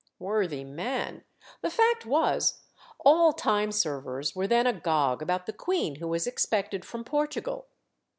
Worthy 0.17 0.63
man! 0.63 1.23
the 1.61 1.69
fact 1.69 2.07
was, 2.07 2.63
all 3.05 3.33
time 3.33 3.71
servers 3.71 4.35
were 4.35 4.47
then 4.47 4.65
agog 4.65 5.21
about 5.21 5.45
the 5.45 5.53
queen 5.53 5.97
who 5.97 6.07
was 6.07 6.25
expected 6.25 6.83
from 6.83 7.03
Portugal. 7.03 7.67